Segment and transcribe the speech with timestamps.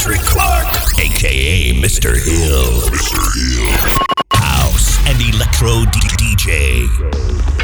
[0.00, 2.14] Patrick Clark, aka Mr.
[2.16, 2.80] Hill.
[2.88, 3.20] Mr.
[3.36, 4.08] Hill.
[4.32, 7.59] House and electro DJ.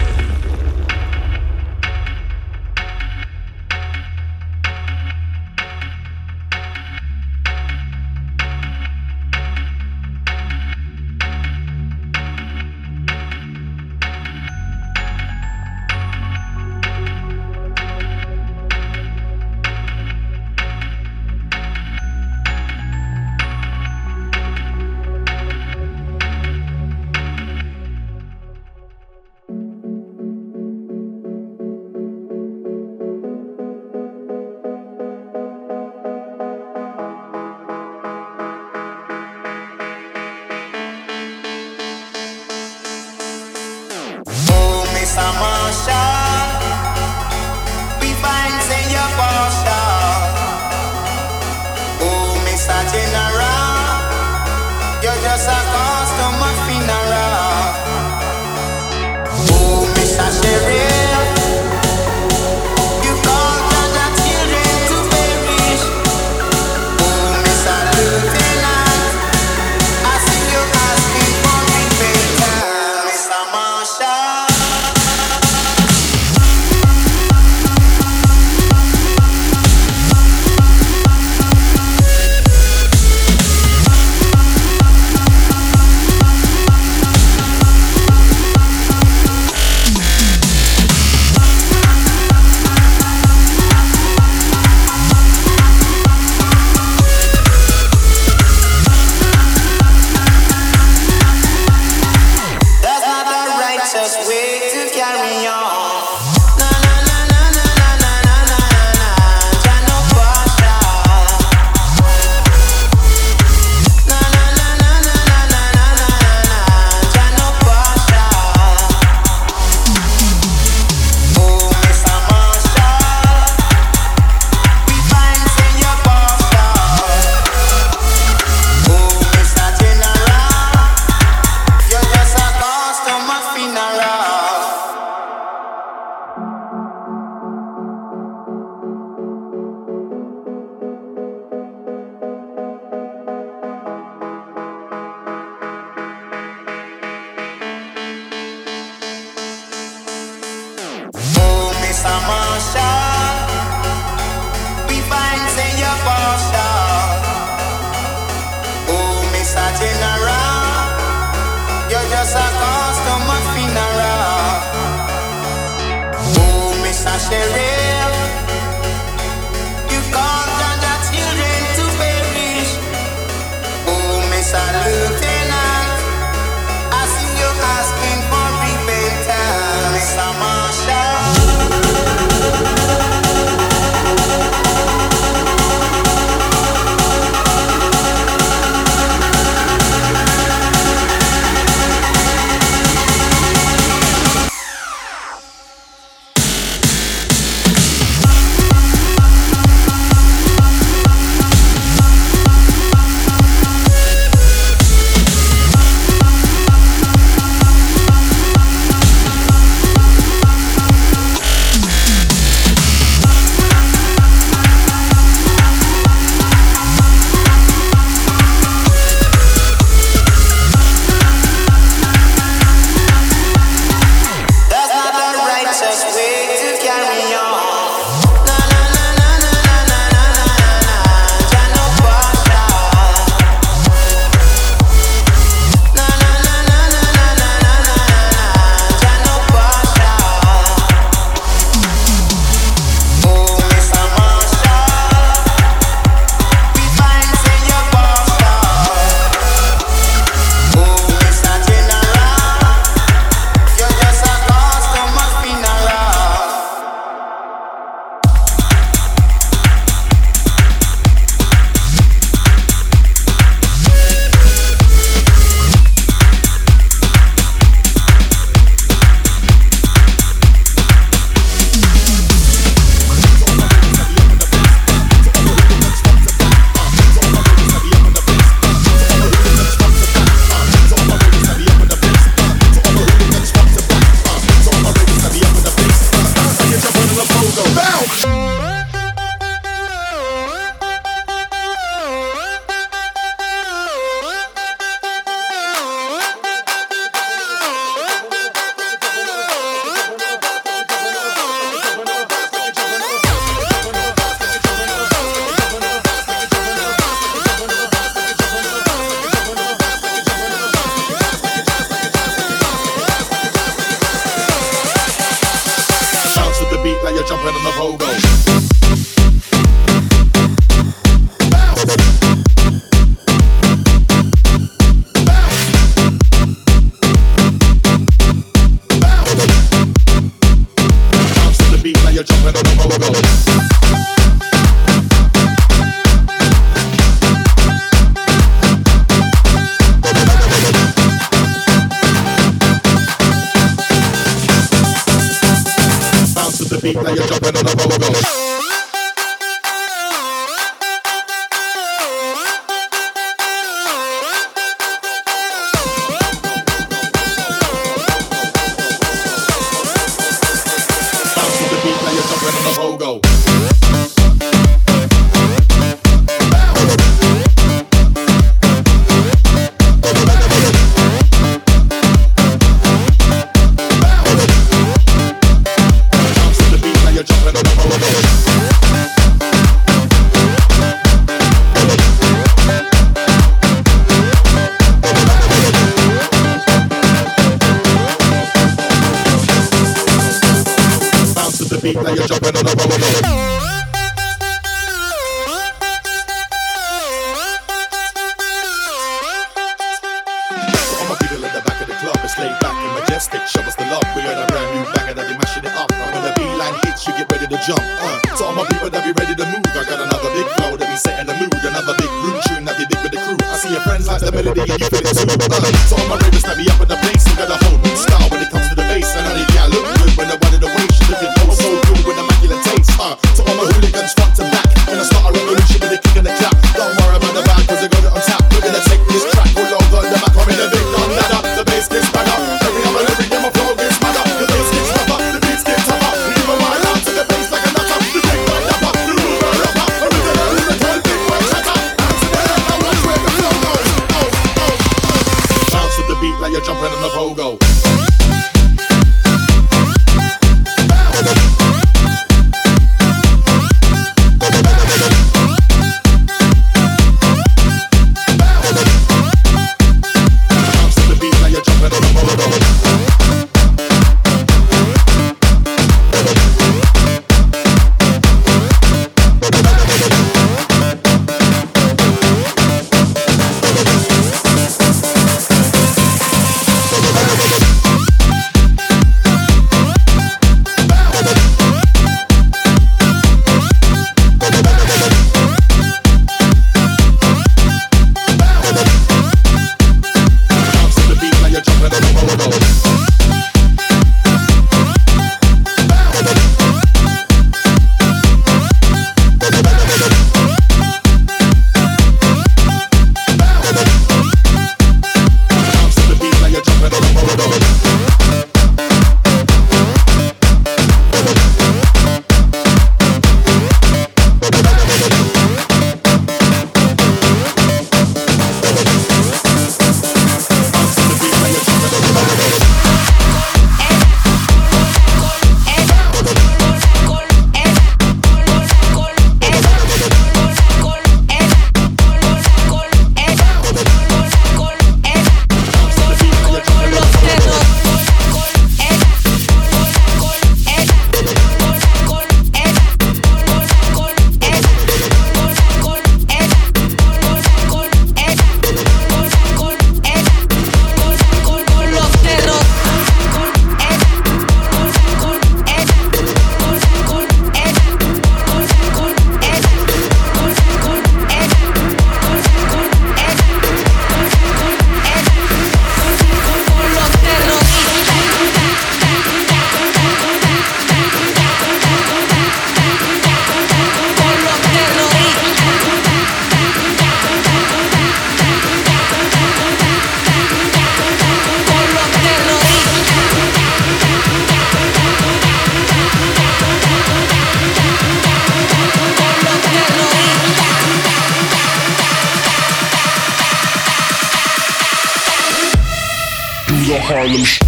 [597.06, 597.66] Harlem Shake.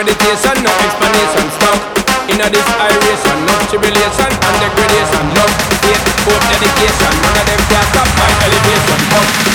[0.00, 1.44] meditation, no explanation.
[1.60, 1.78] Stop.
[2.32, 5.24] in a iration, no tribulation and degradation.
[5.36, 5.54] Love,
[5.84, 7.12] hate, hope, dedication.
[7.20, 9.00] None of them can stop my elevation.
[9.20, 9.49] Up.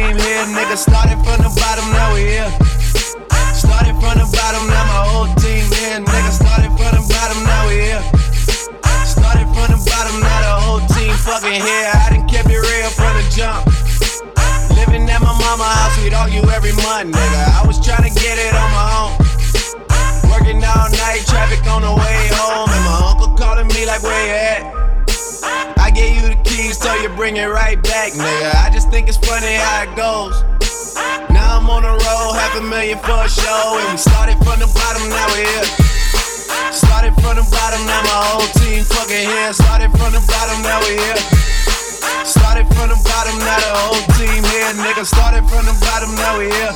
[0.00, 0.44] Team here.
[0.56, 2.50] Nigga, started from the bottom, now we here.
[3.52, 6.00] Started from the bottom, now my whole team here.
[6.00, 8.04] Nigga, started from the bottom, now we here.
[9.04, 11.90] Started from the bottom, now the whole team fucking here.
[11.92, 13.68] I done kept it real from the jump.
[14.72, 17.42] Living at my mama house, we'd argue every month, nigga.
[17.60, 19.12] I was trying to get it on my own.
[20.32, 24.24] Working all night, traffic on the way home, and my uncle calling me like, where
[24.24, 24.79] you at?
[25.90, 28.54] I gave you the keys, so you bring it right back, nigga.
[28.62, 30.38] I just think it's funny how it goes.
[31.34, 34.62] Now I'm on the road, half a million for a show, and we started from
[34.62, 35.66] the bottom, now we're here.
[36.70, 39.50] Started from the bottom, now my whole team fucking here.
[39.50, 41.18] Started from the bottom, now we're here.
[42.22, 45.02] Started from the bottom, now the whole team here, nigga.
[45.02, 46.70] Started from the bottom, now we're here.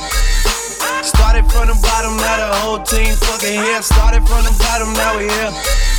[1.07, 3.79] Started from the bottom, now the whole team fucking here.
[3.79, 5.94] Started from the bottom, now we're here.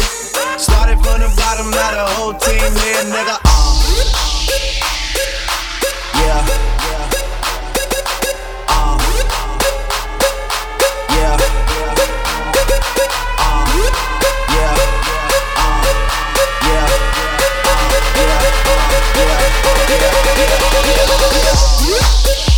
[0.59, 3.37] Started from the bottom, now the whole team here, nigga.
[3.45, 3.77] Uh,
[6.15, 6.41] yeah.
[8.69, 8.97] Uh,
[11.13, 11.37] yeah.
[11.37, 11.37] Uh, yeah.
[13.39, 13.65] Uh,
[14.49, 14.73] yeah.
[14.73, 14.81] Uh, yeah.
[15.57, 15.85] Uh.
[16.65, 16.89] Yeah.
[17.67, 18.01] Uh.
[21.87, 22.56] Yeah.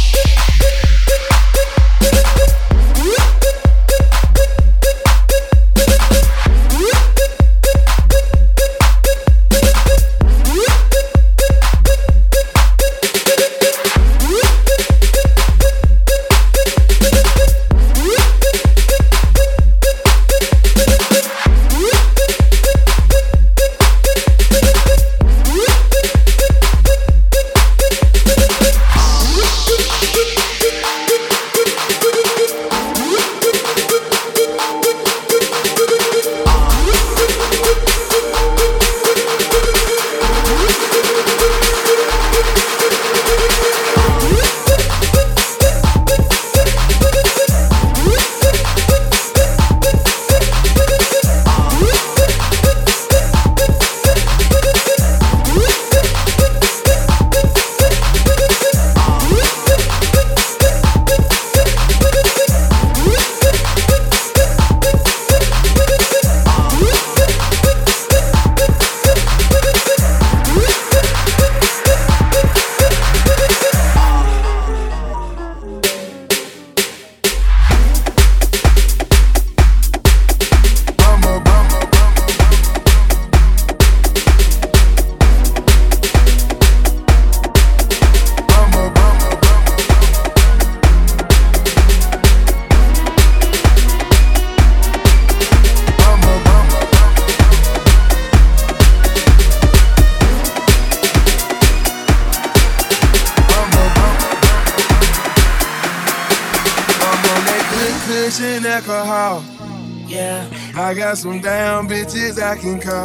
[112.68, 112.97] skin color.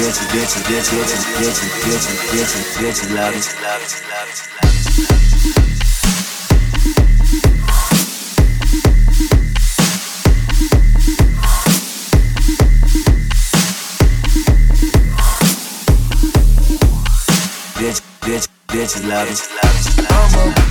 [0.00, 4.40] Bitch, bitch, bitch, bitch, bitch, bitch, bitch, bitch, bitch, love it, love it, love it,
[4.56, 4.90] love it.
[17.76, 20.69] bitch, bitch, bitch, love it, it, love it.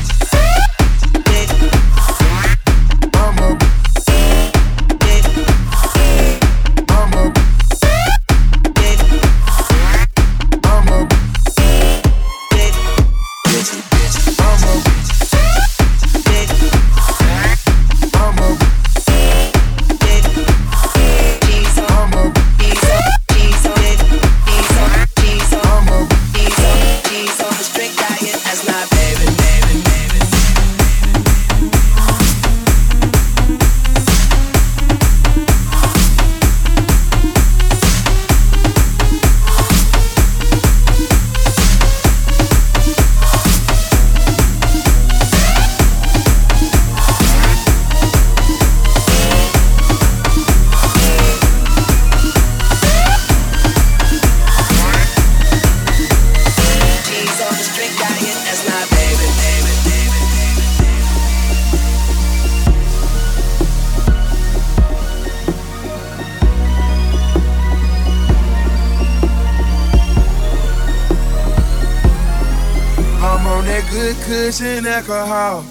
[75.00, 75.64] Alcohol.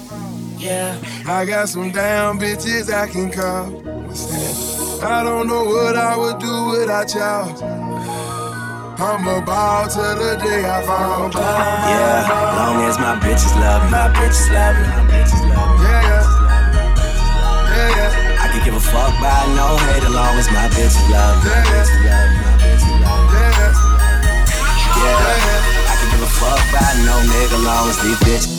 [0.57, 0.97] Yeah.
[1.27, 3.69] I got some damn bitches I can call.
[5.05, 7.53] I don't know what I would do without y'all.
[8.99, 12.25] I'm about to the day I found Yeah,
[12.57, 13.91] long as my bitches love me.
[13.93, 14.87] My bitches love me.
[14.89, 15.85] My bitches love me.
[15.85, 16.25] Yeah, yeah.
[17.69, 18.43] Yeah, yeah.
[18.43, 21.53] I can give a fuck by no hate as long as my bitches love me.
[21.53, 22.33] Yeah, yeah.
[22.43, 23.39] My bitches love me.
[24.99, 25.85] Yeah, yeah.
[25.85, 28.58] I can give a fuck by no nigga as long as these bitch,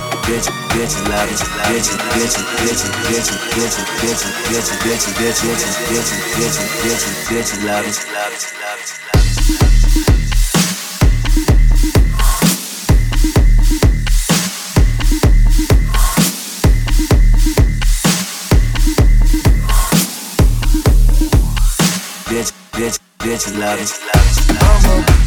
[0.31, 1.35] bitch, bitch, love it,
[1.67, 7.83] bitch, bitch, bitch, bitch, bitch, bitch, bitch, bitch, bitch, bitch, bitch, bitch, bitch, bitch, love
[7.83, 9.61] it, love it, love it, love it.
[22.31, 24.31] bitch, bitch, bitch, love it, love it.
[24.41, 25.20] Strict diet,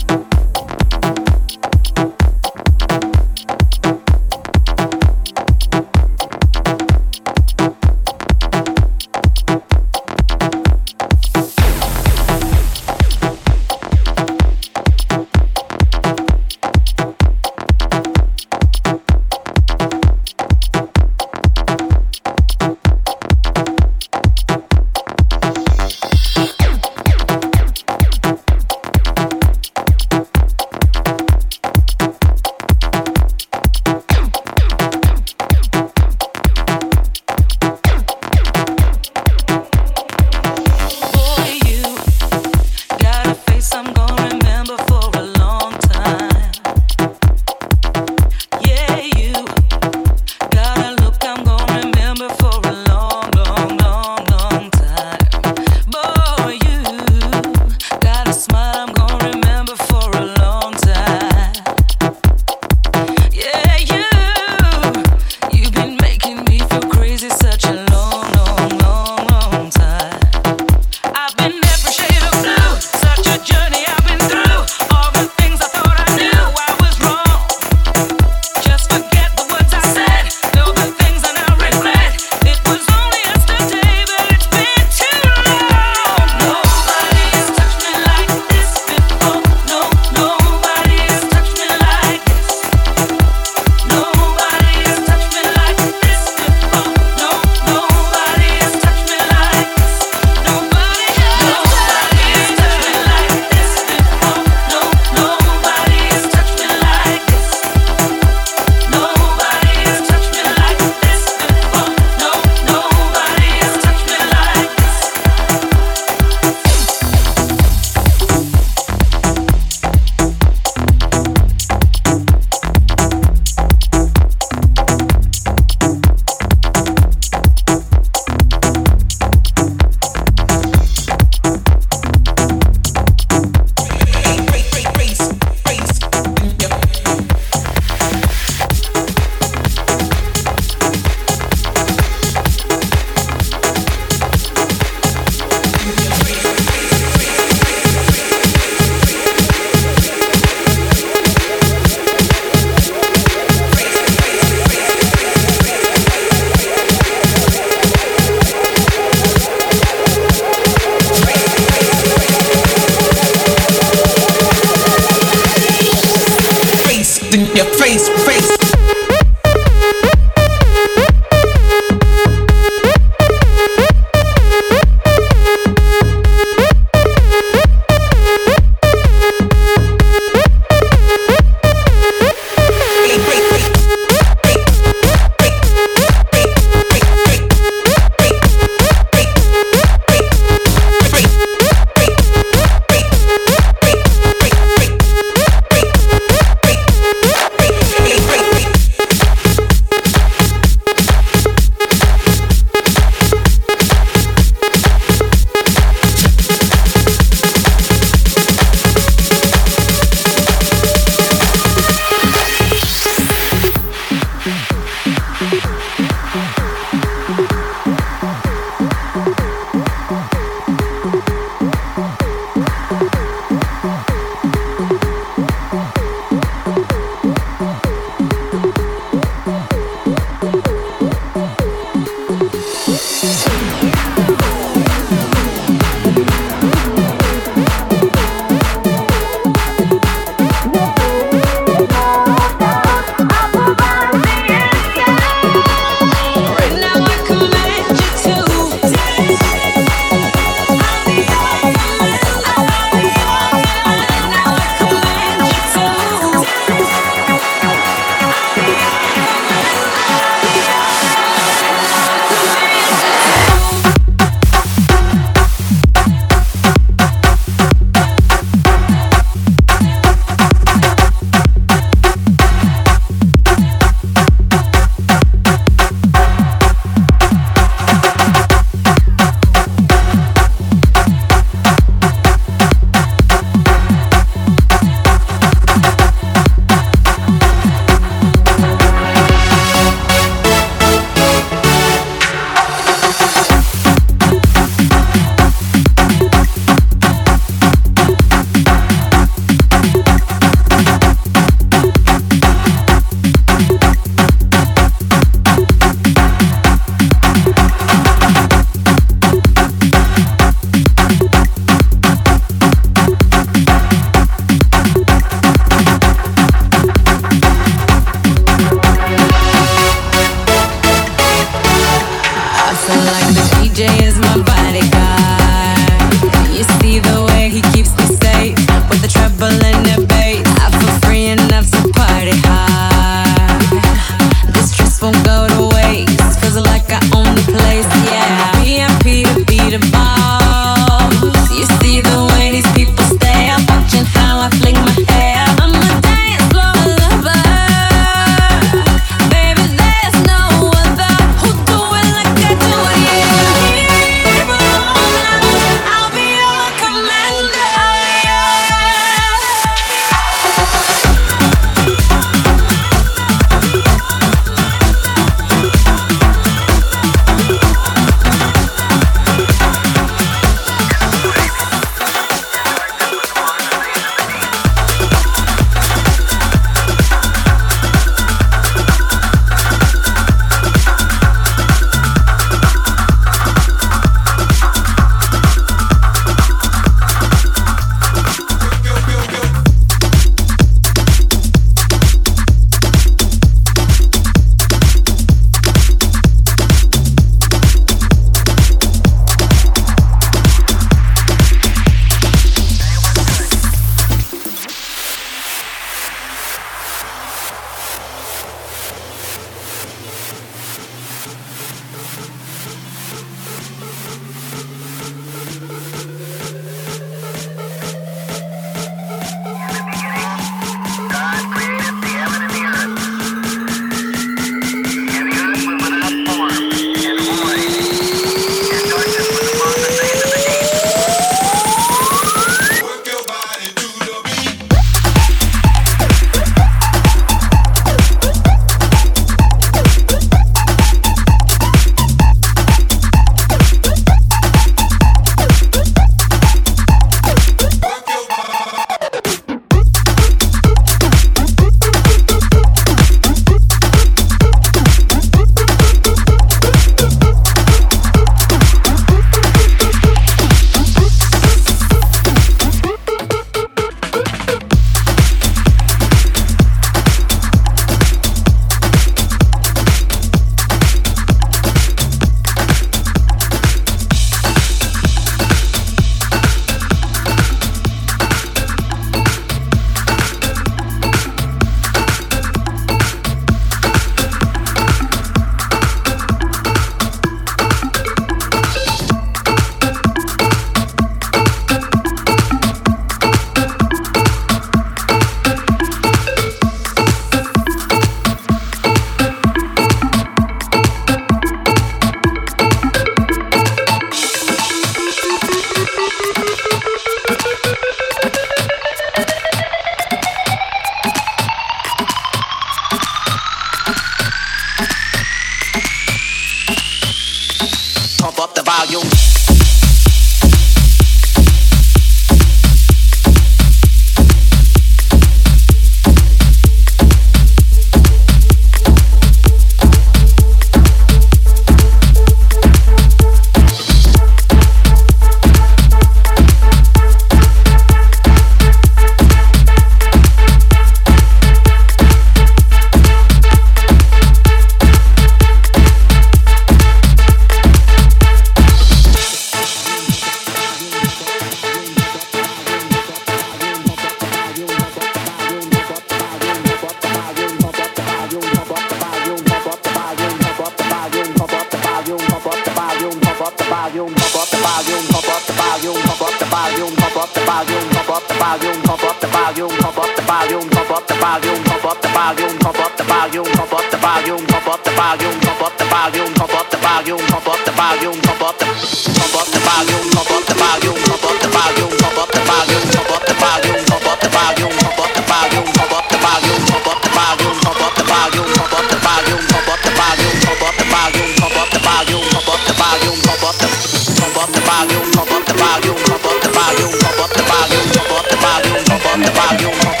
[599.23, 600.00] the volume,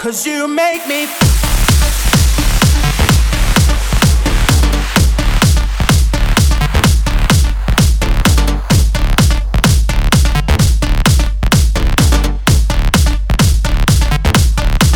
[0.00, 1.06] Cause you make me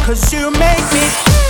[0.07, 1.44] Cause you make me